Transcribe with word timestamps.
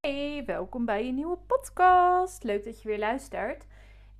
Hey, 0.00 0.42
welkom 0.46 0.84
bij 0.84 1.08
een 1.08 1.14
nieuwe 1.14 1.36
podcast. 1.36 2.42
Leuk 2.42 2.64
dat 2.64 2.82
je 2.82 2.88
weer 2.88 2.98
luistert. 2.98 3.66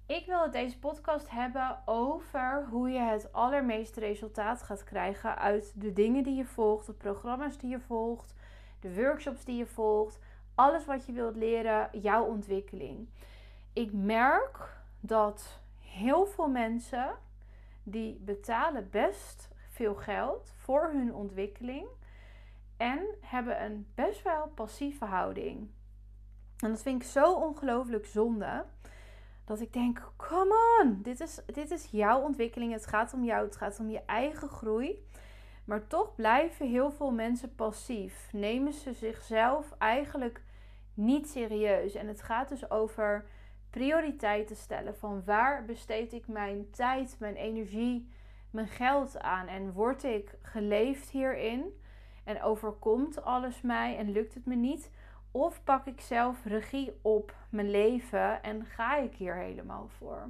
Ik 0.06 0.26
wil 0.26 0.42
het 0.42 0.52
deze 0.52 0.78
podcast 0.78 1.30
hebben 1.30 1.78
over 1.84 2.66
hoe 2.70 2.90
je 2.90 2.98
het 2.98 3.32
allermeeste 3.32 4.00
resultaat 4.00 4.62
gaat 4.62 4.84
krijgen 4.84 5.38
uit 5.38 5.72
de 5.74 5.92
dingen 5.92 6.22
die 6.22 6.34
je 6.36 6.44
volgt, 6.44 6.86
de 6.86 6.92
programma's 6.92 7.58
die 7.58 7.70
je 7.70 7.80
volgt, 7.80 8.34
de 8.80 8.94
workshops 8.94 9.44
die 9.44 9.56
je 9.56 9.66
volgt, 9.66 10.18
alles 10.54 10.84
wat 10.84 11.06
je 11.06 11.12
wilt 11.12 11.36
leren, 11.36 11.88
jouw 11.92 12.24
ontwikkeling. 12.24 13.08
Ik 13.72 13.92
merk 13.92 14.82
dat 15.00 15.60
heel 15.80 16.26
veel 16.26 16.48
mensen 16.48 17.10
die 17.82 18.20
betalen 18.24 18.88
best 18.90 19.48
veel 19.68 19.94
geld 19.94 20.52
voor 20.56 20.90
hun 20.92 21.14
ontwikkeling 21.14 21.86
en 22.80 23.06
hebben 23.20 23.64
een 23.64 23.86
best 23.94 24.22
wel 24.22 24.48
passieve 24.54 25.04
houding. 25.04 25.70
En 26.58 26.70
dat 26.70 26.82
vind 26.82 27.02
ik 27.02 27.08
zo 27.08 27.32
ongelooflijk 27.34 28.06
zonde. 28.06 28.64
Dat 29.44 29.60
ik 29.60 29.72
denk, 29.72 30.12
come 30.16 30.80
on, 30.82 31.02
dit 31.02 31.20
is, 31.20 31.40
dit 31.46 31.70
is 31.70 31.88
jouw 31.90 32.20
ontwikkeling. 32.20 32.72
Het 32.72 32.86
gaat 32.86 33.12
om 33.12 33.24
jou, 33.24 33.44
het 33.44 33.56
gaat 33.56 33.78
om 33.80 33.90
je 33.90 34.02
eigen 34.06 34.48
groei. 34.48 35.06
Maar 35.64 35.86
toch 35.86 36.14
blijven 36.14 36.68
heel 36.68 36.90
veel 36.90 37.10
mensen 37.10 37.54
passief. 37.54 38.28
Nemen 38.32 38.72
ze 38.72 38.92
zichzelf 38.92 39.74
eigenlijk 39.78 40.42
niet 40.94 41.28
serieus. 41.28 41.94
En 41.94 42.06
het 42.08 42.22
gaat 42.22 42.48
dus 42.48 42.70
over 42.70 43.26
prioriteiten 43.70 44.56
stellen. 44.56 44.96
Van 44.96 45.24
waar 45.24 45.64
besteed 45.64 46.12
ik 46.12 46.28
mijn 46.28 46.70
tijd, 46.70 47.16
mijn 47.18 47.36
energie, 47.36 48.08
mijn 48.50 48.68
geld 48.68 49.18
aan? 49.18 49.46
En 49.46 49.72
word 49.72 50.04
ik 50.04 50.34
geleefd 50.42 51.10
hierin? 51.10 51.79
En 52.24 52.42
overkomt 52.42 53.22
alles 53.24 53.60
mij 53.60 53.96
en 53.96 54.10
lukt 54.10 54.34
het 54.34 54.46
me 54.46 54.54
niet? 54.54 54.90
Of 55.30 55.64
pak 55.64 55.86
ik 55.86 56.00
zelf 56.00 56.44
regie 56.44 56.92
op 57.02 57.34
mijn 57.48 57.70
leven 57.70 58.42
en 58.42 58.64
ga 58.64 58.96
ik 58.96 59.14
hier 59.14 59.34
helemaal 59.34 59.88
voor? 59.88 60.28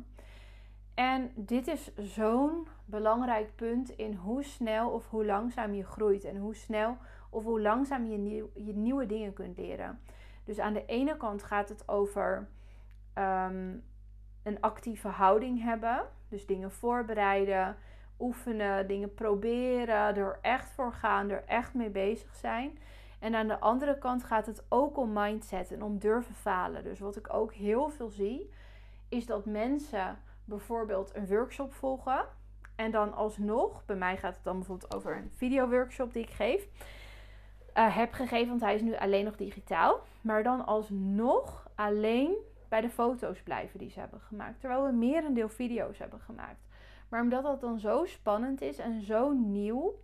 En 0.95 1.33
dit 1.35 1.67
is 1.67 1.95
zo'n 1.95 2.67
belangrijk 2.85 3.55
punt 3.55 3.91
in 3.91 4.15
hoe 4.15 4.43
snel 4.43 4.91
of 4.91 5.09
hoe 5.09 5.25
langzaam 5.25 5.75
je 5.75 5.85
groeit. 5.85 6.25
En 6.25 6.37
hoe 6.37 6.55
snel 6.55 6.97
of 7.31 7.45
hoe 7.45 7.61
langzaam 7.61 8.07
je, 8.07 8.49
je 8.55 8.75
nieuwe 8.75 9.07
dingen 9.07 9.33
kunt 9.33 9.59
leren. 9.59 10.01
Dus 10.45 10.59
aan 10.59 10.73
de 10.73 10.85
ene 10.87 11.17
kant 11.17 11.43
gaat 11.43 11.69
het 11.69 11.89
over 11.89 12.49
ehm, 13.13 13.77
een 14.43 14.61
actieve 14.61 15.09
houding 15.09 15.63
hebben. 15.63 16.03
Dus 16.29 16.47
dingen 16.47 16.71
voorbereiden, 16.71 17.77
oefenen, 18.21 18.87
dingen 18.87 19.15
proberen, 19.15 20.17
er 20.17 20.39
echt 20.43 20.71
voor 20.71 20.93
gaan, 20.93 21.31
er 21.31 21.45
echt 21.47 21.75
mee 21.75 21.91
bezig 21.91 22.35
zijn. 22.35 22.79
En 23.19 23.35
aan 23.35 23.49
de 23.49 23.61
andere 23.61 23.99
kant 23.99 24.25
gaat 24.25 24.47
het 24.47 24.65
ook 24.69 24.97
om 24.97 25.13
mindset 25.13 25.73
en 25.73 25.83
om 25.83 25.99
durven 25.99 26.35
falen. 26.35 26.85
Dus 26.85 26.99
wat 26.99 27.17
ik 27.17 27.35
ook 27.35 27.53
heel 27.53 27.89
veel 27.89 28.09
zie, 28.09 28.51
is 29.09 29.27
dat 29.27 29.45
mensen 29.45 30.19
bijvoorbeeld 30.45 31.15
een 31.15 31.27
workshop 31.27 31.73
volgen. 31.73 32.25
En 32.77 32.91
dan 32.91 33.15
alsnog, 33.15 33.85
bij 33.85 33.97
mij 33.97 34.17
gaat 34.17 34.35
het 34.35 34.45
dan 34.45 34.57
bijvoorbeeld 34.57 34.95
over 34.95 35.17
een 35.17 35.31
video-workshop 35.37 36.13
die 36.13 36.23
ik 36.23 36.31
geef. 36.31 36.67
Uh, 37.75 37.97
heb 37.97 38.13
gegeven, 38.13 38.49
want 38.49 38.61
hij 38.61 38.75
is 38.75 38.83
nu 38.83 38.97
alleen 38.97 39.25
nog 39.25 39.37
digitaal. 39.37 40.01
Maar 40.21 40.43
dan 40.43 40.67
alsnog 40.67 41.69
alleen 41.75 42.35
bij 42.69 42.81
de 42.81 42.91
foto's 42.91 43.43
blijven 43.43 43.79
die 43.79 43.91
ze 43.91 44.01
hebben 44.01 44.21
gemaakt. 44.21 44.61
Terwijl 44.61 44.85
we 44.85 44.93
meer 44.93 45.25
een 45.25 45.35
deel 45.35 45.49
video's 45.49 45.99
hebben 45.99 46.21
gemaakt. 46.21 46.61
Maar 47.11 47.23
omdat 47.23 47.43
dat 47.43 47.61
dan 47.61 47.79
zo 47.79 48.05
spannend 48.05 48.61
is 48.61 48.79
en 48.79 49.03
zo 49.03 49.33
nieuw 49.33 49.95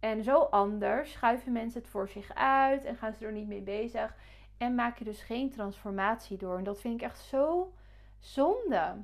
en 0.00 0.22
zo 0.22 0.38
anders, 0.40 1.12
schuiven 1.12 1.52
mensen 1.52 1.80
het 1.80 1.90
voor 1.90 2.08
zich 2.08 2.34
uit 2.34 2.84
en 2.84 2.96
gaan 2.96 3.12
ze 3.12 3.26
er 3.26 3.32
niet 3.32 3.48
mee 3.48 3.60
bezig. 3.60 4.16
En 4.56 4.74
maak 4.74 4.98
je 4.98 5.04
dus 5.04 5.22
geen 5.22 5.50
transformatie 5.50 6.36
door. 6.36 6.58
En 6.58 6.64
dat 6.64 6.80
vind 6.80 6.94
ik 6.94 7.02
echt 7.02 7.18
zo 7.18 7.72
zonde. 8.18 8.94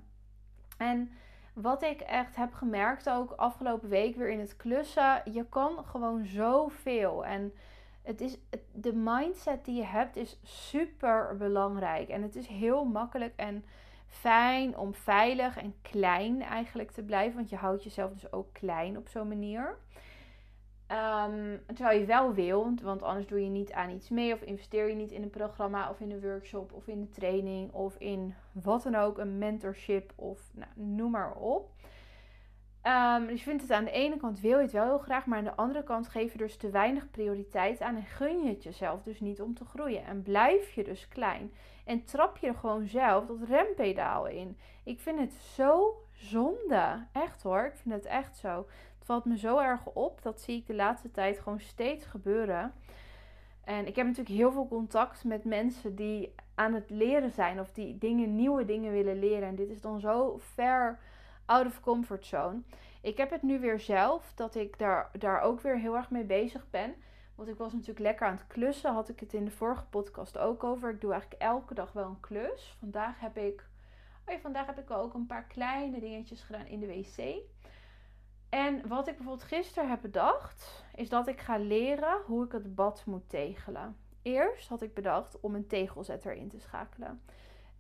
En 0.79 1.11
wat 1.53 1.83
ik 1.83 2.01
echt 2.01 2.37
heb 2.37 2.53
gemerkt 2.53 3.11
ook 3.11 3.31
afgelopen 3.31 3.89
week 3.89 4.17
weer 4.17 4.31
in 4.31 4.41
het 4.41 4.57
klussen, 4.57 5.23
je 5.33 5.45
kan 5.49 5.85
gewoon 5.85 6.25
zoveel. 6.25 7.25
En 7.25 7.53
het 8.03 8.21
is, 8.21 8.39
de 8.73 8.93
mindset 8.93 9.65
die 9.65 9.77
je 9.77 9.85
hebt 9.85 10.17
is 10.17 10.41
super 10.43 11.37
belangrijk. 11.37 12.09
En 12.09 12.23
het 12.23 12.37
is 12.37 12.47
heel 12.47 12.85
makkelijk 12.85 13.33
en 13.37 13.65
fijn 14.07 14.77
om 14.77 14.95
veilig 14.95 15.57
en 15.57 15.75
klein 15.83 16.43
eigenlijk 16.43 16.91
te 16.91 17.03
blijven. 17.03 17.37
Want 17.37 17.51
je 17.51 17.57
houdt 17.57 17.85
jezelf 17.85 18.13
dus 18.13 18.33
ook 18.33 18.53
klein 18.53 18.97
op 18.97 19.09
zo'n 19.09 19.29
manier. 19.29 19.77
Um, 20.89 21.61
terwijl 21.67 22.01
je 22.01 22.07
wel 22.07 22.35
wil, 22.35 22.75
want 22.83 23.03
anders 23.03 23.27
doe 23.27 23.45
je 23.45 23.51
niet 23.51 23.73
aan 23.73 23.91
iets 23.91 24.09
mee 24.09 24.33
of 24.33 24.43
investeer 24.43 24.89
je 24.89 24.95
niet 24.95 25.11
in 25.11 25.23
een 25.23 25.31
programma 25.31 25.91
of 25.91 26.01
in 26.01 26.11
een 26.11 26.21
workshop 26.21 26.73
of 26.73 26.87
in 26.87 26.99
een 26.99 27.11
training 27.11 27.73
of 27.73 27.97
in 27.99 28.35
wat 28.53 28.83
dan 28.83 28.95
ook, 28.95 29.19
een 29.19 29.39
mentorship 29.39 30.13
of 30.17 30.41
nou, 30.53 30.71
noem 30.75 31.11
maar 31.11 31.35
op. 31.35 31.71
Um, 32.83 33.27
dus 33.27 33.39
je 33.39 33.45
vindt 33.45 33.63
het 33.63 33.71
aan 33.71 33.85
de 33.85 33.91
ene 33.91 34.17
kant 34.17 34.41
wil 34.41 34.57
je 34.57 34.63
het 34.63 34.73
wel 34.73 34.85
heel 34.85 34.99
graag, 34.99 35.27
maar 35.27 35.39
aan 35.39 35.45
de 35.45 35.57
andere 35.57 35.83
kant 35.83 36.09
geef 36.09 36.33
je 36.33 36.39
dus 36.39 36.57
te 36.57 36.71
weinig 36.71 37.11
prioriteit 37.11 37.81
aan 37.81 37.97
en 37.97 38.05
gun 38.05 38.43
je 38.43 38.49
het 38.49 38.63
jezelf 38.63 39.03
dus 39.03 39.21
niet 39.21 39.41
om 39.41 39.55
te 39.55 39.65
groeien. 39.65 40.05
En 40.05 40.23
blijf 40.23 40.71
je 40.71 40.85
dus 40.85 41.09
klein 41.09 41.53
en 41.85 42.05
trap 42.05 42.37
je 42.37 42.47
er 42.47 42.55
gewoon 42.55 42.87
zelf 42.87 43.27
dat 43.27 43.49
rempedaal 43.49 44.27
in. 44.27 44.59
Ik 44.85 45.01
vind 45.01 45.19
het 45.19 45.33
zo 45.33 46.03
zonde. 46.13 47.07
Echt 47.13 47.43
hoor, 47.43 47.65
ik 47.65 47.77
vind 47.77 47.95
het 47.95 48.05
echt 48.05 48.37
zo. 48.37 48.67
Het 48.99 49.07
valt 49.07 49.25
me 49.25 49.39
zo 49.39 49.59
erg 49.59 49.87
op. 49.87 50.23
Dat 50.23 50.41
zie 50.41 50.57
ik 50.57 50.67
de 50.67 50.75
laatste 50.75 51.11
tijd 51.11 51.39
gewoon 51.39 51.61
steeds 51.61 52.05
gebeuren. 52.05 52.73
En 53.65 53.87
ik 53.87 53.97
heb 53.97 54.07
natuurlijk 54.07 54.37
heel 54.37 54.53
veel 54.53 54.69
contact 54.69 55.25
met 55.25 55.45
mensen 55.45 55.95
die 55.95 56.35
aan 56.55 56.75
het 56.75 56.91
leren 56.91 57.31
zijn 57.31 57.61
of 57.61 57.73
die 57.73 57.99
dingen, 57.99 58.37
nieuwe 58.37 58.65
dingen 58.65 58.93
willen 58.93 59.19
leren. 59.19 59.49
En 59.49 59.55
dit 59.55 59.71
is 59.71 59.81
dan 59.81 60.01
zo 60.01 60.37
ver 60.39 60.99
out 61.45 61.67
of 61.67 61.81
comfort 61.81 62.27
zone. 62.27 62.63
Ik 63.03 63.17
heb 63.17 63.31
het 63.31 63.43
nu 63.43 63.61
weer 63.61 63.81
zelf, 63.81 64.33
dat 64.35 64.55
ik 64.55 64.79
daar, 64.79 65.11
daar 65.19 65.41
ook 65.41 65.61
weer 65.61 65.79
heel 65.79 65.97
erg 65.97 66.11
mee 66.11 66.25
bezig 66.25 66.71
ben. 66.71 66.95
Want 67.35 67.49
ik 67.49 67.57
was 67.57 67.73
natuurlijk 67.73 67.99
lekker 67.99 68.27
aan 68.27 68.37
het 68.37 68.47
klussen. 68.47 68.93
Had 68.93 69.09
ik 69.09 69.21
het 69.21 69.35
in 69.35 69.45
de 69.45 69.51
vorige 69.51 69.85
podcast 69.85 70.39
ook 70.39 70.65
over. 70.65 70.91
Ik 70.91 71.01
doe 71.01 71.13
eigenlijk 71.13 71.43
elke 71.43 71.75
dag 71.75 71.93
wel 71.93 72.07
een 72.07 72.21
klus. 72.21 72.77
Vandaag 72.79 73.21
heb 73.21 73.37
ik. 73.37 73.67
Oh 74.27 74.35
ja, 74.35 74.41
vandaag 74.41 74.67
heb 74.67 74.79
ik 74.79 74.91
ook 74.91 75.15
een 75.15 75.27
paar 75.27 75.45
kleine 75.45 76.01
dingetjes 76.01 76.43
gedaan 76.43 76.67
in 76.67 76.81
de 76.81 76.87
wc. 76.87 77.43
En 78.49 78.89
wat 78.89 79.09
ik 79.09 79.17
bijvoorbeeld 79.17 79.49
gisteren 79.49 79.89
heb 79.89 80.01
bedacht, 80.01 80.85
is 80.95 81.09
dat 81.09 81.29
ik 81.29 81.41
ga 81.41 81.57
leren 81.57 82.21
hoe 82.27 82.45
ik 82.45 82.53
het 82.53 82.75
bad 82.75 83.03
moet 83.07 83.29
tegelen. 83.29 83.97
Eerst 84.23 84.69
had 84.69 84.83
ik 84.83 84.95
bedacht 84.95 85.41
om 85.41 85.55
een 85.55 85.67
tegelzetter 85.67 86.33
in 86.33 86.49
te 86.49 86.61
schakelen. 86.61 87.23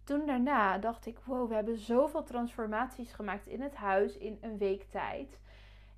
Toen 0.05 0.27
daarna 0.27 0.79
dacht 0.79 1.07
ik, 1.07 1.19
wow, 1.25 1.49
we 1.49 1.55
hebben 1.55 1.79
zoveel 1.79 2.23
transformaties 2.23 3.13
gemaakt 3.13 3.47
in 3.47 3.61
het 3.61 3.75
huis 3.75 4.17
in 4.17 4.39
een 4.41 4.59
week 4.59 4.83
tijd. 4.91 5.41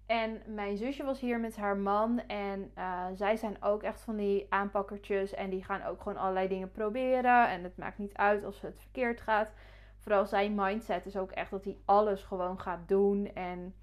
En 0.07 0.43
mijn 0.47 0.77
zusje 0.77 1.05
was 1.05 1.21
hier 1.21 1.41
met 1.41 1.57
haar 1.57 1.77
man. 1.77 2.21
En 2.27 2.71
uh, 2.79 3.05
zij 3.15 3.37
zijn 3.37 3.63
ook 3.63 3.83
echt 3.83 4.01
van 4.01 4.17
die 4.17 4.47
aanpakkertjes. 4.49 5.35
En 5.35 5.51
die 5.51 5.65
gaan 5.65 5.85
ook 5.85 6.03
gewoon 6.03 6.19
allerlei 6.19 6.49
dingen 6.49 6.71
proberen. 6.71 7.49
En 7.49 7.63
het 7.63 7.77
maakt 7.77 7.99
niet 7.99 8.17
uit 8.17 8.45
als 8.45 8.61
het 8.61 8.79
verkeerd 8.79 9.21
gaat. 9.21 9.49
Vooral 9.99 10.27
zijn 10.27 10.55
mindset 10.55 11.07
is 11.07 11.17
ook 11.17 11.31
echt 11.31 11.51
dat 11.51 11.65
hij 11.65 11.77
alles 11.85 12.23
gewoon 12.23 12.61
gaat 12.61 12.89
doen. 12.89 13.31
En 13.35 13.75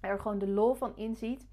er 0.00 0.20
gewoon 0.20 0.38
de 0.38 0.48
lol 0.48 0.74
van 0.74 0.96
inziet. 0.96 1.46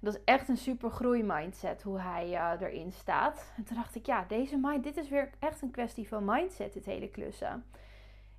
Dat 0.00 0.14
is 0.14 0.20
echt 0.24 0.48
een 0.48 0.56
super 0.56 0.90
groei 0.90 1.22
mindset 1.22 1.82
hoe 1.82 2.00
hij 2.00 2.28
uh, 2.28 2.52
erin 2.60 2.92
staat. 2.92 3.52
En 3.56 3.64
toen 3.64 3.76
dacht 3.76 3.94
ik, 3.94 4.06
ja, 4.06 4.24
deze 4.28 4.58
mind, 4.58 4.84
dit 4.84 4.96
is 4.96 5.08
weer 5.08 5.30
echt 5.38 5.62
een 5.62 5.70
kwestie 5.70 6.08
van 6.08 6.24
mindset, 6.24 6.74
het 6.74 6.84
hele 6.84 7.08
klussen. 7.08 7.64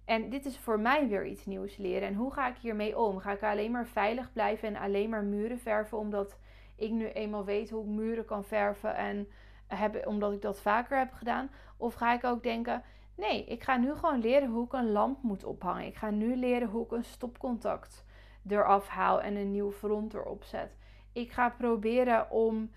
En 0.05 0.29
dit 0.29 0.45
is 0.45 0.57
voor 0.57 0.79
mij 0.79 1.07
weer 1.07 1.25
iets 1.25 1.45
nieuws 1.45 1.77
leren. 1.77 2.07
En 2.07 2.15
hoe 2.15 2.33
ga 2.33 2.47
ik 2.47 2.57
hiermee 2.57 2.97
om? 2.97 3.19
Ga 3.19 3.31
ik 3.31 3.43
alleen 3.43 3.71
maar 3.71 3.87
veilig 3.87 4.33
blijven 4.33 4.67
en 4.67 4.75
alleen 4.75 5.09
maar 5.09 5.23
muren 5.23 5.59
verven 5.59 5.97
omdat 5.97 6.37
ik 6.75 6.91
nu 6.91 7.07
eenmaal 7.07 7.45
weet 7.45 7.69
hoe 7.69 7.83
ik 7.83 7.89
muren 7.89 8.25
kan 8.25 8.43
verven 8.43 8.95
en 8.95 9.27
heb, 9.67 10.07
omdat 10.07 10.33
ik 10.33 10.41
dat 10.41 10.61
vaker 10.61 10.97
heb 10.97 11.13
gedaan? 11.13 11.49
Of 11.77 11.93
ga 11.93 12.13
ik 12.13 12.23
ook 12.23 12.43
denken, 12.43 12.83
nee, 13.15 13.45
ik 13.45 13.63
ga 13.63 13.77
nu 13.77 13.93
gewoon 13.93 14.19
leren 14.19 14.49
hoe 14.49 14.65
ik 14.65 14.73
een 14.73 14.91
lamp 14.91 15.23
moet 15.23 15.43
ophangen. 15.43 15.85
Ik 15.85 15.95
ga 15.95 16.09
nu 16.09 16.35
leren 16.35 16.69
hoe 16.69 16.85
ik 16.85 16.91
een 16.91 17.03
stopcontact 17.03 18.05
eraf 18.47 18.87
haal 18.87 19.21
en 19.21 19.35
een 19.35 19.51
nieuw 19.51 19.71
front 19.71 20.13
erop 20.13 20.43
zet. 20.43 20.77
Ik 21.13 21.31
ga 21.31 21.49
proberen 21.49 22.31
om 22.31 22.71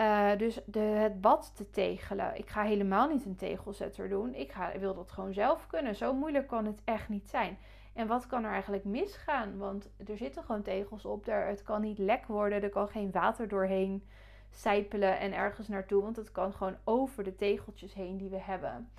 uh, 0.00 0.38
dus 0.38 0.60
de, 0.66 0.78
het 0.78 1.20
bad 1.20 1.56
te 1.56 1.70
tegelen. 1.70 2.38
Ik 2.38 2.48
ga 2.48 2.62
helemaal 2.62 3.08
niet 3.08 3.24
een 3.24 3.36
tegelzetter 3.36 4.08
doen. 4.08 4.34
Ik 4.34 4.52
ga, 4.52 4.78
wil 4.78 4.94
dat 4.94 5.10
gewoon 5.10 5.32
zelf 5.32 5.66
kunnen. 5.66 5.96
Zo 5.96 6.14
moeilijk 6.14 6.46
kan 6.46 6.64
het 6.64 6.82
echt 6.84 7.08
niet 7.08 7.28
zijn. 7.28 7.58
En 7.92 8.06
wat 8.06 8.26
kan 8.26 8.44
er 8.44 8.52
eigenlijk 8.52 8.84
misgaan? 8.84 9.58
Want 9.58 9.90
er 10.06 10.16
zitten 10.16 10.42
gewoon 10.44 10.62
tegels 10.62 11.04
op. 11.04 11.26
Er, 11.26 11.46
het 11.46 11.62
kan 11.62 11.80
niet 11.80 11.98
lek 11.98 12.26
worden. 12.26 12.62
Er 12.62 12.68
kan 12.68 12.88
geen 12.88 13.10
water 13.10 13.48
doorheen 13.48 14.04
sijpelen 14.50 15.18
en 15.18 15.32
ergens 15.32 15.68
naartoe. 15.68 16.02
Want 16.02 16.16
het 16.16 16.32
kan 16.32 16.52
gewoon 16.52 16.76
over 16.84 17.24
de 17.24 17.36
tegeltjes 17.36 17.94
heen 17.94 18.16
die 18.16 18.30
we 18.30 18.40
hebben. 18.40 18.90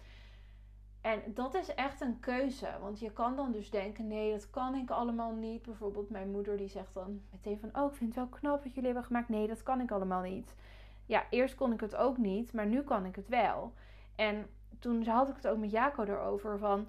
En 1.01 1.21
dat 1.27 1.53
is 1.53 1.73
echt 1.75 2.01
een 2.01 2.19
keuze. 2.19 2.69
Want 2.81 2.99
je 2.99 3.11
kan 3.11 3.35
dan 3.35 3.51
dus 3.51 3.69
denken: 3.69 4.07
nee, 4.07 4.31
dat 4.31 4.49
kan 4.49 4.75
ik 4.75 4.89
allemaal 4.89 5.31
niet. 5.31 5.61
Bijvoorbeeld 5.61 6.09
mijn 6.09 6.31
moeder 6.31 6.57
die 6.57 6.67
zegt 6.67 6.93
dan 6.93 7.21
meteen 7.31 7.59
van: 7.59 7.69
oh, 7.81 7.91
ik 7.91 7.97
vind 7.97 8.15
het 8.15 8.29
wel 8.29 8.39
knap 8.39 8.63
wat 8.63 8.73
jullie 8.73 8.89
hebben 8.89 9.03
gemaakt. 9.03 9.29
Nee, 9.29 9.47
dat 9.47 9.63
kan 9.63 9.81
ik 9.81 9.91
allemaal 9.91 10.21
niet. 10.21 10.55
Ja, 11.05 11.25
eerst 11.29 11.55
kon 11.55 11.73
ik 11.73 11.79
het 11.79 11.95
ook 11.95 12.17
niet, 12.17 12.53
maar 12.53 12.65
nu 12.65 12.81
kan 12.81 13.05
ik 13.05 13.15
het 13.15 13.27
wel. 13.27 13.73
En 14.15 14.45
toen 14.79 15.05
had 15.05 15.29
ik 15.29 15.35
het 15.35 15.47
ook 15.47 15.57
met 15.57 15.71
Jaco 15.71 16.03
erover 16.03 16.57
van... 16.57 16.87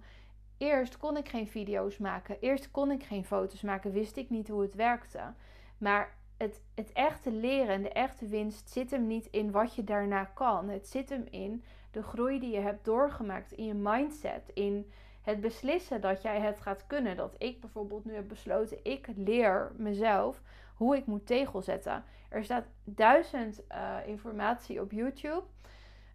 Eerst 0.58 0.96
kon 0.96 1.16
ik 1.16 1.28
geen 1.28 1.48
video's 1.48 1.98
maken. 1.98 2.36
Eerst 2.40 2.70
kon 2.70 2.90
ik 2.90 3.02
geen 3.02 3.24
foto's 3.24 3.60
maken. 3.60 3.92
Wist 3.92 4.16
ik 4.16 4.30
niet 4.30 4.48
hoe 4.48 4.62
het 4.62 4.74
werkte. 4.74 5.32
Maar 5.78 6.14
het, 6.36 6.60
het 6.74 6.92
echte 6.92 7.32
leren 7.32 7.74
en 7.74 7.82
de 7.82 7.92
echte 7.92 8.26
winst 8.26 8.70
zit 8.70 8.90
hem 8.90 9.06
niet 9.06 9.26
in 9.26 9.50
wat 9.50 9.74
je 9.74 9.84
daarna 9.84 10.24
kan. 10.24 10.68
Het 10.68 10.88
zit 10.88 11.08
hem 11.08 11.24
in 11.30 11.64
de 11.90 12.02
groei 12.02 12.40
die 12.40 12.50
je 12.50 12.60
hebt 12.60 12.84
doorgemaakt 12.84 13.52
in 13.52 13.64
je 13.64 13.74
mindset. 13.74 14.50
In 14.54 14.90
het 15.22 15.40
beslissen 15.40 16.00
dat 16.00 16.22
jij 16.22 16.40
het 16.40 16.60
gaat 16.60 16.86
kunnen. 16.86 17.16
Dat 17.16 17.34
ik 17.38 17.60
bijvoorbeeld 17.60 18.04
nu 18.04 18.14
heb 18.14 18.28
besloten, 18.28 18.78
ik 18.82 19.08
leer 19.16 19.72
mezelf 19.76 20.42
hoe 20.82 20.96
ik 20.96 21.06
moet 21.06 21.26
tegel 21.26 21.62
zetten. 21.62 22.04
Er 22.28 22.44
staat 22.44 22.64
duizend 22.84 23.62
uh, 23.70 23.96
informatie 24.06 24.80
op 24.80 24.92
YouTube. 24.92 25.42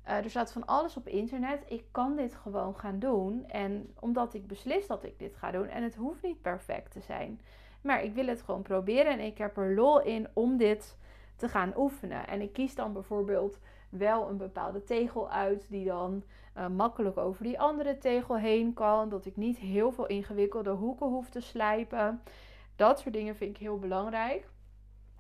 Uh, 0.07 0.13
er 0.13 0.29
staat 0.29 0.51
van 0.51 0.65
alles 0.65 0.97
op 0.97 1.07
internet. 1.07 1.63
Ik 1.67 1.83
kan 1.91 2.15
dit 2.15 2.35
gewoon 2.35 2.75
gaan 2.75 2.99
doen. 2.99 3.45
En 3.47 3.93
omdat 3.99 4.33
ik 4.33 4.47
beslis 4.47 4.87
dat 4.87 5.03
ik 5.03 5.19
dit 5.19 5.35
ga 5.35 5.51
doen. 5.51 5.67
En 5.67 5.83
het 5.83 5.95
hoeft 5.95 6.23
niet 6.23 6.41
perfect 6.41 6.91
te 6.91 7.01
zijn. 7.01 7.41
Maar 7.81 8.03
ik 8.03 8.13
wil 8.13 8.27
het 8.27 8.41
gewoon 8.41 8.61
proberen. 8.61 9.11
En 9.11 9.19
ik 9.19 9.37
heb 9.37 9.57
er 9.57 9.75
lol 9.75 10.01
in 10.01 10.27
om 10.33 10.57
dit 10.57 10.97
te 11.35 11.47
gaan 11.47 11.73
oefenen. 11.77 12.27
En 12.27 12.41
ik 12.41 12.53
kies 12.53 12.75
dan 12.75 12.93
bijvoorbeeld 12.93 13.59
wel 13.89 14.29
een 14.29 14.37
bepaalde 14.37 14.83
tegel 14.83 15.29
uit. 15.29 15.69
Die 15.69 15.85
dan 15.85 16.23
uh, 16.57 16.67
makkelijk 16.67 17.17
over 17.17 17.43
die 17.43 17.59
andere 17.59 17.97
tegel 17.97 18.37
heen 18.37 18.73
kan. 18.73 19.09
Dat 19.09 19.25
ik 19.25 19.35
niet 19.35 19.57
heel 19.57 19.91
veel 19.91 20.07
ingewikkelde 20.07 20.71
hoeken 20.71 21.07
hoef 21.07 21.29
te 21.29 21.41
slijpen. 21.41 22.21
Dat 22.75 22.99
soort 22.99 23.13
dingen 23.13 23.35
vind 23.35 23.55
ik 23.55 23.61
heel 23.61 23.79
belangrijk. 23.79 24.47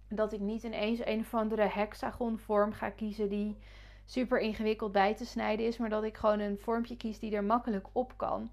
Dat 0.09 0.33
ik 0.33 0.39
niet 0.39 0.63
ineens 0.63 1.05
een 1.05 1.19
of 1.19 1.33
andere 1.33 1.67
hexagon 1.67 2.39
vorm 2.39 2.73
ga 2.73 2.89
kiezen 2.89 3.29
die 3.29 3.57
super 4.05 4.39
ingewikkeld 4.39 4.91
bij 4.91 5.15
te 5.15 5.25
snijden 5.25 5.65
is. 5.65 5.77
Maar 5.77 5.89
dat 5.89 6.03
ik 6.03 6.17
gewoon 6.17 6.39
een 6.39 6.57
vormpje 6.57 6.97
kies 6.97 7.19
die 7.19 7.35
er 7.35 7.43
makkelijk 7.43 7.87
op 7.91 8.13
kan. 8.17 8.51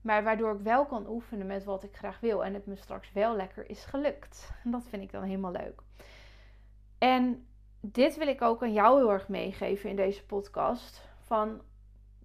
Maar 0.00 0.24
waardoor 0.24 0.54
ik 0.54 0.60
wel 0.60 0.86
kan 0.86 1.08
oefenen 1.08 1.46
met 1.46 1.64
wat 1.64 1.82
ik 1.82 1.96
graag 1.96 2.20
wil. 2.20 2.44
En 2.44 2.54
het 2.54 2.66
me 2.66 2.76
straks 2.76 3.12
wel 3.12 3.36
lekker 3.36 3.70
is 3.70 3.84
gelukt. 3.84 4.52
Dat 4.64 4.88
vind 4.88 5.02
ik 5.02 5.12
dan 5.12 5.22
helemaal 5.22 5.52
leuk. 5.52 5.82
En 6.98 7.46
dit 7.80 8.16
wil 8.16 8.28
ik 8.28 8.42
ook 8.42 8.62
aan 8.62 8.72
jou 8.72 8.98
heel 8.98 9.12
erg 9.12 9.28
meegeven 9.28 9.90
in 9.90 9.96
deze 9.96 10.26
podcast. 10.26 11.02
Van 11.18 11.62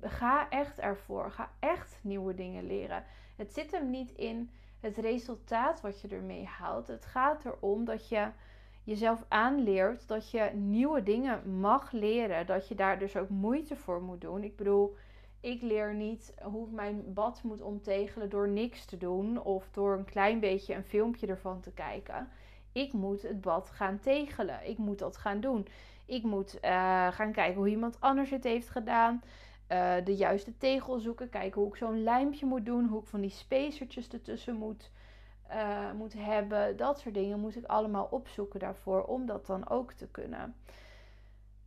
ga 0.02 0.50
echt 0.50 0.80
ervoor. 0.80 1.32
Ga 1.32 1.52
echt 1.60 2.00
nieuwe 2.02 2.34
dingen 2.34 2.66
leren. 2.66 3.04
Het 3.36 3.54
zit 3.54 3.72
hem 3.72 3.90
niet 3.90 4.12
in 4.12 4.52
het 4.80 4.98
resultaat 4.98 5.82
wat 5.82 6.02
je 6.02 6.08
ermee 6.08 6.46
haalt. 6.46 6.88
Het 6.88 7.06
gaat 7.06 7.46
erom 7.46 7.86
dat 7.86 8.10
je 8.10 8.28
jezelf 8.88 9.26
aanleert 9.28 10.08
dat 10.08 10.32
je 10.32 10.52
nieuwe 10.54 11.04
dingen 11.04 11.60
mag 11.60 11.92
leren. 11.92 12.46
Dat 12.46 12.68
je 12.68 12.76
daar 12.76 13.00
dus 13.00 13.16
ook 13.18 13.30
moeite 13.30 13.76
voor 13.76 14.02
moet 14.02 14.22
doen. 14.22 14.44
Ik 14.44 14.56
bedoel, 14.56 14.96
ik 15.40 15.62
leer 15.62 15.96
niet 15.96 16.34
hoe 16.42 16.68
ik 16.68 16.74
mijn 16.74 17.14
bad 17.14 17.44
moet 17.44 17.62
omtegelen 17.62 18.30
door 18.30 18.50
niks 18.50 18.86
te 18.86 18.98
doen 18.98 19.44
of 19.44 19.70
door 19.72 19.98
een 19.98 20.06
klein 20.06 20.40
beetje 20.40 20.74
een 20.74 20.84
filmpje 20.84 21.28
ervan 21.28 21.60
te 21.60 21.72
kijken. 21.72 22.30
Ik 22.72 22.94
moet 22.94 23.22
het 23.22 23.42
bad 23.42 23.70
gaan 23.70 24.00
tegelen. 24.00 24.60
Ik 24.70 24.78
moet 24.78 25.00
dat 25.00 25.18
gaan 25.18 25.40
doen. 25.40 25.68
Ik 26.06 26.24
moet 26.24 26.56
uh, 26.56 27.08
gaan 27.12 27.32
kijken 27.32 27.56
hoe 27.56 27.70
iemand 27.70 27.98
anders 28.00 28.30
het 28.30 28.44
heeft 28.44 28.70
gedaan. 28.70 29.22
Uh, 29.72 29.96
de 30.04 30.16
juiste 30.16 30.58
tegel 30.58 31.00
zoeken. 31.00 31.30
Kijken 31.30 31.62
hoe 31.62 31.70
ik 31.70 31.76
zo'n 31.76 32.04
lijmpje 32.04 32.46
moet 32.46 32.66
doen. 32.66 32.88
Hoe 32.88 33.02
ik 33.02 33.08
van 33.08 33.22
die 33.22 33.30
spacertjes 33.30 34.08
ertussen 34.08 34.56
moet, 34.56 34.92
uh, 35.52 36.26
hebben. 36.26 36.78
Dat 36.78 37.00
soort 37.00 37.14
dingen 37.14 37.40
moet 37.40 37.56
ik 37.56 37.66
allemaal 37.66 38.08
opzoeken 38.12 38.60
daarvoor. 38.60 39.04
Om 39.04 39.26
dat 39.26 39.46
dan 39.46 39.70
ook 39.70 39.94
te 39.94 40.08
kunnen. 40.08 40.56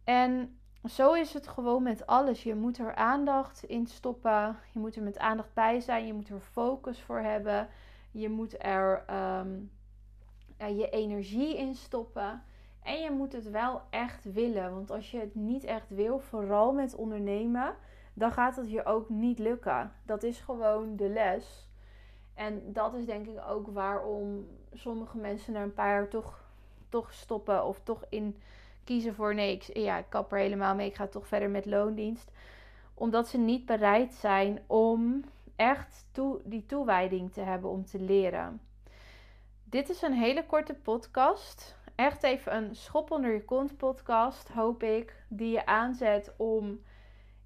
En 0.05 0.59
zo 0.89 1.13
is 1.13 1.33
het 1.35 1.49
gewoon 1.49 1.83
met 1.83 2.07
alles. 2.07 2.43
Je 2.43 2.55
moet 2.55 2.79
er 2.79 2.95
aandacht 2.95 3.65
in 3.65 3.87
stoppen. 3.87 4.57
Je 4.73 4.79
moet 4.79 4.97
er 4.97 5.03
met 5.03 5.19
aandacht 5.19 5.55
bij 5.55 5.81
zijn. 5.81 6.07
Je 6.07 6.15
moet 6.15 6.29
er 6.29 6.41
focus 6.41 7.03
voor 7.03 7.21
hebben. 7.21 7.69
Je 8.11 8.29
moet 8.29 8.65
er 8.65 9.05
um, 9.41 9.71
je 10.57 10.89
energie 10.91 11.57
in 11.57 11.75
stoppen. 11.75 12.43
En 12.83 13.01
je 13.01 13.11
moet 13.11 13.33
het 13.33 13.51
wel 13.51 13.83
echt 13.91 14.33
willen. 14.33 14.75
Want 14.75 14.91
als 14.91 15.11
je 15.11 15.19
het 15.19 15.35
niet 15.35 15.65
echt 15.65 15.91
wil, 15.91 16.19
vooral 16.19 16.73
met 16.73 16.95
ondernemen, 16.95 17.75
dan 18.15 18.33
gaat 18.33 18.57
het 18.57 18.71
je 18.71 18.85
ook 18.85 19.09
niet 19.09 19.39
lukken. 19.39 19.93
Dat 20.05 20.23
is 20.23 20.41
gewoon 20.41 20.97
de 20.97 21.09
les. 21.09 21.70
En 22.35 22.73
dat 22.73 22.95
is 22.95 23.05
denk 23.05 23.27
ik 23.27 23.41
ook 23.49 23.67
waarom 23.67 24.47
sommige 24.73 25.17
mensen 25.19 25.53
na 25.53 25.63
een 25.63 25.75
paar 25.75 25.91
jaar 25.91 26.09
toch, 26.09 26.45
toch 26.89 27.13
stoppen 27.13 27.65
of 27.65 27.81
toch 27.83 28.05
in 28.09 28.37
kiezen 28.85 29.15
voor 29.15 29.35
nee, 29.35 29.53
ik, 29.53 29.77
ja, 29.77 29.99
ik 29.99 30.07
kap 30.09 30.33
er 30.33 30.39
helemaal 30.39 30.75
mee, 30.75 30.89
ik 30.89 30.95
ga 30.95 31.07
toch 31.07 31.27
verder 31.27 31.51
met 31.51 31.67
loondienst. 31.67 32.31
Omdat 32.95 33.29
ze 33.29 33.39
niet 33.39 33.67
bereid 33.67 34.15
zijn 34.15 34.63
om 34.67 35.25
echt 35.57 36.07
toe, 36.13 36.41
die 36.45 36.67
toewijding 36.67 37.33
te 37.33 37.41
hebben 37.41 37.71
om 37.71 37.85
te 37.85 38.01
leren. 38.01 38.61
Dit 39.65 39.89
is 39.89 40.03
een 40.03 40.13
hele 40.13 40.47
korte 40.47 40.75
podcast. 40.75 41.79
Echt 41.95 42.23
even 42.23 42.57
een 42.57 42.77
schop 42.77 43.11
onder 43.11 43.33
je 43.33 43.45
kont 43.45 43.77
podcast, 43.77 44.49
hoop 44.49 44.83
ik. 44.83 45.23
Die 45.29 45.53
je 45.53 45.67
aanzet 45.67 46.35
om 46.37 46.81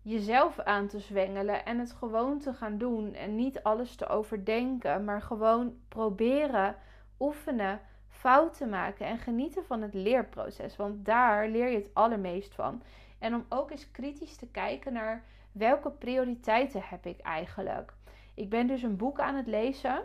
jezelf 0.04 0.60
aan 0.60 0.86
te 0.86 0.98
zwengelen 0.98 1.64
en 1.64 1.78
het 1.78 1.92
gewoon 1.92 2.38
te 2.38 2.52
gaan 2.52 2.78
doen. 2.78 3.14
En 3.14 3.34
niet 3.34 3.62
alles 3.62 3.96
te 3.96 4.08
overdenken, 4.08 5.04
maar 5.04 5.22
gewoon 5.22 5.74
proberen, 5.88 6.76
oefenen, 7.18 7.80
fouten 8.08 8.68
maken 8.68 9.06
en 9.06 9.18
genieten 9.18 9.64
van 9.64 9.82
het 9.82 9.94
leerproces. 9.94 10.76
Want 10.76 11.04
daar 11.04 11.48
leer 11.48 11.68
je 11.68 11.76
het 11.76 11.90
allermeest 11.92 12.54
van. 12.54 12.82
En 13.18 13.34
om 13.34 13.44
ook 13.48 13.70
eens 13.70 13.90
kritisch 13.90 14.36
te 14.36 14.46
kijken 14.46 14.92
naar 14.92 15.24
welke 15.52 15.90
prioriteiten 15.90 16.82
heb 16.84 17.06
ik 17.06 17.20
eigenlijk. 17.20 17.94
Ik 18.34 18.50
ben 18.50 18.66
dus 18.66 18.82
een 18.82 18.96
boek 18.96 19.20
aan 19.20 19.34
het 19.34 19.46
lezen. 19.46 20.04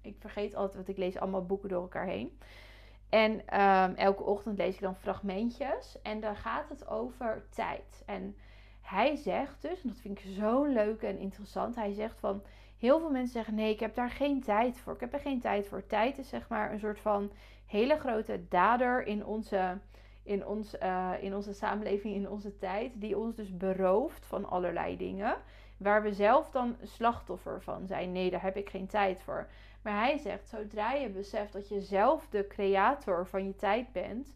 Ik 0.00 0.16
vergeet 0.18 0.54
altijd, 0.54 0.74
want 0.74 0.88
ik 0.88 0.96
lees 0.96 1.18
allemaal 1.18 1.46
boeken 1.46 1.68
door 1.68 1.82
elkaar 1.82 2.06
heen. 2.06 2.38
En 3.08 3.46
ehm, 3.46 3.92
elke 3.94 4.22
ochtend 4.22 4.58
lees 4.58 4.74
ik 4.74 4.80
dan 4.80 4.96
fragmentjes. 4.96 6.02
En 6.02 6.20
daar 6.20 6.36
gaat 6.36 6.68
het 6.68 6.88
over 6.88 7.46
tijd. 7.50 8.02
En 8.06 8.36
hij 8.88 9.16
zegt 9.16 9.62
dus, 9.62 9.82
en 9.82 9.88
dat 9.88 10.00
vind 10.00 10.18
ik 10.18 10.24
zo 10.38 10.64
leuk 10.64 11.02
en 11.02 11.18
interessant. 11.18 11.74
Hij 11.74 11.92
zegt 11.92 12.20
van, 12.20 12.42
heel 12.78 12.98
veel 12.98 13.10
mensen 13.10 13.32
zeggen 13.32 13.54
nee, 13.54 13.72
ik 13.72 13.80
heb 13.80 13.94
daar 13.94 14.10
geen 14.10 14.42
tijd 14.42 14.78
voor. 14.78 14.94
Ik 14.94 15.00
heb 15.00 15.12
er 15.12 15.20
geen 15.20 15.40
tijd 15.40 15.68
voor. 15.68 15.86
Tijd 15.86 16.18
is 16.18 16.28
zeg 16.28 16.48
maar 16.48 16.72
een 16.72 16.78
soort 16.78 17.00
van 17.00 17.32
hele 17.66 17.98
grote 17.98 18.48
dader 18.48 19.06
in 19.06 19.24
onze, 19.24 19.78
in 20.22 20.46
ons, 20.46 20.74
uh, 20.82 21.12
in 21.20 21.34
onze 21.34 21.52
samenleving, 21.52 22.14
in 22.14 22.30
onze 22.30 22.56
tijd. 22.56 22.92
Die 22.94 23.18
ons 23.18 23.34
dus 23.34 23.56
berooft 23.56 24.26
van 24.26 24.48
allerlei 24.48 24.96
dingen. 24.96 25.36
Waar 25.76 26.02
we 26.02 26.12
zelf 26.12 26.50
dan 26.50 26.76
slachtoffer 26.82 27.62
van 27.62 27.86
zijn. 27.86 28.12
Nee, 28.12 28.30
daar 28.30 28.42
heb 28.42 28.56
ik 28.56 28.70
geen 28.70 28.86
tijd 28.86 29.22
voor. 29.22 29.48
Maar 29.82 29.98
hij 29.98 30.18
zegt, 30.18 30.48
zodra 30.48 30.92
je 30.92 31.08
beseft 31.08 31.52
dat 31.52 31.68
je 31.68 31.80
zelf 31.80 32.28
de 32.30 32.46
creator 32.46 33.26
van 33.26 33.46
je 33.46 33.56
tijd 33.56 33.92
bent, 33.92 34.34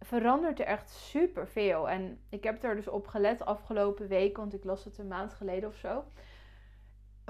verandert 0.00 0.60
er 0.60 0.66
echt 0.66 0.90
superveel. 0.90 1.88
En 1.88 2.20
ik 2.28 2.44
heb 2.44 2.62
er 2.62 2.74
dus 2.74 2.88
op 2.88 3.06
gelet 3.06 3.44
afgelopen 3.44 4.08
week, 4.08 4.36
want 4.36 4.54
ik 4.54 4.64
las 4.64 4.84
het 4.84 4.98
een 4.98 5.08
maand 5.08 5.34
geleden 5.34 5.68
of 5.68 5.76
zo. 5.76 6.04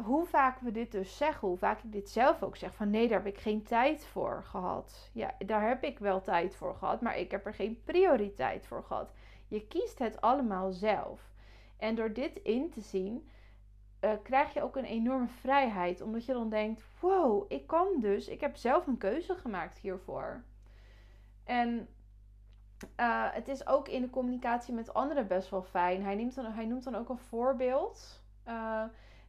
Hoe 0.05 0.27
vaak 0.27 0.61
we 0.61 0.71
dit 0.71 0.93
dus 0.93 1.17
zeggen, 1.17 1.49
hoe 1.49 1.59
vaak 1.59 1.83
ik 1.83 1.93
dit 1.93 2.11
zelf 2.11 2.43
ook 2.43 2.57
zeg: 2.57 2.75
van 2.75 2.91
nee, 2.91 3.09
daar 3.09 3.25
heb 3.25 3.35
ik 3.35 3.41
geen 3.41 3.63
tijd 3.63 4.07
voor 4.07 4.43
gehad. 4.45 5.11
Ja, 5.13 5.35
daar 5.39 5.69
heb 5.69 5.85
ik 5.85 5.99
wel 5.99 6.21
tijd 6.21 6.57
voor 6.57 6.75
gehad, 6.75 7.01
maar 7.01 7.19
ik 7.19 7.31
heb 7.31 7.47
er 7.47 7.55
geen 7.55 7.83
prioriteit 7.85 8.67
voor 8.67 8.85
gehad. 8.85 9.13
Je 9.49 9.67
kiest 9.67 9.99
het 9.99 10.21
allemaal 10.21 10.73
zelf. 10.73 11.31
En 11.77 11.95
door 11.95 12.13
dit 12.13 12.37
in 12.37 12.71
te 12.71 12.81
zien, 12.81 13.29
uh, 14.01 14.11
krijg 14.23 14.55
je 14.55 14.63
ook 14.63 14.77
een 14.77 14.85
enorme 14.85 15.29
vrijheid. 15.29 16.01
Omdat 16.01 16.25
je 16.25 16.33
dan 16.33 16.49
denkt: 16.49 16.83
wow, 17.01 17.45
ik 17.49 17.67
kan 17.67 17.89
dus, 18.01 18.29
ik 18.29 18.41
heb 18.41 18.57
zelf 18.57 18.87
een 18.87 18.99
keuze 18.99 19.35
gemaakt 19.35 19.79
hiervoor. 19.79 20.43
En 21.45 21.89
uh, 23.01 23.25
het 23.33 23.49
is 23.49 23.67
ook 23.67 23.89
in 23.89 24.03
de 24.03 24.11
communicatie 24.11 24.75
met 24.75 24.95
anderen 24.95 25.27
best 25.27 25.51
wel 25.51 25.63
fijn. 25.63 26.03
Hij, 26.03 26.15
neemt 26.15 26.35
dan, 26.35 26.45
hij 26.45 26.67
noemt 26.67 26.85
dan 26.85 26.95
ook 26.95 27.09
een 27.09 27.19
voorbeeld. 27.19 28.23
Uh, 28.49 28.83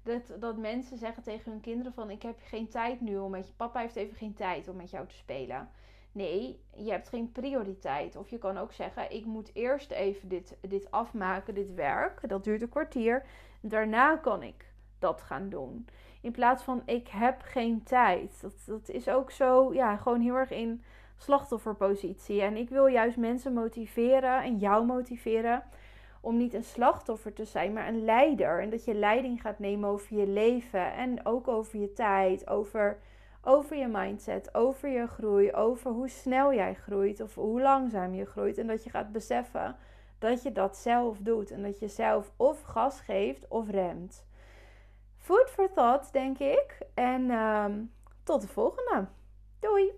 dat, 0.03 0.41
dat 0.41 0.57
mensen 0.57 0.97
zeggen 0.97 1.23
tegen 1.23 1.51
hun 1.51 1.61
kinderen 1.61 1.93
van... 1.93 2.09
ik 2.09 2.21
heb 2.21 2.37
geen 2.43 2.67
tijd 2.67 3.01
nu 3.01 3.17
om 3.17 3.31
met 3.31 3.47
je... 3.47 3.53
Papa 3.53 3.79
heeft 3.79 3.95
even 3.95 4.15
geen 4.15 4.33
tijd 4.33 4.67
om 4.67 4.75
met 4.75 4.89
jou 4.89 5.07
te 5.07 5.15
spelen. 5.15 5.69
Nee, 6.11 6.63
je 6.75 6.91
hebt 6.91 7.09
geen 7.09 7.31
prioriteit. 7.31 8.15
Of 8.15 8.29
je 8.29 8.37
kan 8.37 8.57
ook 8.57 8.71
zeggen, 8.71 9.11
ik 9.11 9.25
moet 9.25 9.51
eerst 9.53 9.91
even 9.91 10.29
dit, 10.29 10.57
dit 10.61 10.91
afmaken, 10.91 11.53
dit 11.53 11.73
werk. 11.73 12.29
Dat 12.29 12.43
duurt 12.43 12.61
een 12.61 12.69
kwartier. 12.69 13.25
Daarna 13.61 14.17
kan 14.17 14.43
ik 14.43 14.73
dat 14.99 15.21
gaan 15.21 15.49
doen. 15.49 15.87
In 16.21 16.31
plaats 16.31 16.63
van, 16.63 16.81
ik 16.85 17.07
heb 17.07 17.41
geen 17.41 17.83
tijd. 17.83 18.41
Dat, 18.41 18.63
dat 18.65 18.89
is 18.89 19.09
ook 19.09 19.31
zo, 19.31 19.73
ja, 19.73 19.95
gewoon 19.95 20.21
heel 20.21 20.35
erg 20.35 20.51
in 20.51 20.83
slachtofferpositie. 21.19 22.41
En 22.41 22.57
ik 22.57 22.69
wil 22.69 22.85
juist 22.85 23.17
mensen 23.17 23.53
motiveren 23.53 24.43
en 24.43 24.57
jou 24.57 24.85
motiveren 24.85 25.63
om 26.21 26.37
niet 26.37 26.53
een 26.53 26.63
slachtoffer 26.63 27.33
te 27.33 27.45
zijn, 27.45 27.73
maar 27.73 27.87
een 27.87 28.03
leider. 28.03 28.61
En 28.61 28.69
dat 28.69 28.85
je 28.85 28.93
leiding 28.93 29.41
gaat 29.41 29.59
nemen 29.59 29.89
over 29.89 30.17
je 30.17 30.27
leven 30.27 30.93
en 30.93 31.25
ook 31.25 31.47
over 31.47 31.79
je 31.79 31.93
tijd, 31.93 32.47
over, 32.47 32.99
over 33.41 33.77
je 33.77 33.87
mindset, 33.87 34.55
over 34.55 34.89
je 34.89 35.07
groei, 35.07 35.53
over 35.53 35.91
hoe 35.91 36.09
snel 36.09 36.53
jij 36.53 36.73
groeit 36.73 37.21
of 37.21 37.35
hoe 37.35 37.61
langzaam 37.61 38.13
je 38.13 38.25
groeit. 38.25 38.57
En 38.57 38.67
dat 38.67 38.83
je 38.83 38.89
gaat 38.89 39.11
beseffen 39.11 39.75
dat 40.19 40.43
je 40.43 40.51
dat 40.51 40.77
zelf 40.77 41.17
doet. 41.17 41.51
En 41.51 41.61
dat 41.61 41.79
je 41.79 41.87
zelf 41.87 42.31
of 42.35 42.61
gas 42.61 42.99
geeft 43.01 43.47
of 43.47 43.69
remt. 43.69 44.25
Food 45.17 45.49
for 45.49 45.71
thought, 45.73 46.13
denk 46.13 46.39
ik. 46.39 46.77
En 46.93 47.29
ehm, 47.29 47.83
tot 48.23 48.41
de 48.41 48.47
volgende. 48.47 49.07
Doei! 49.59 49.91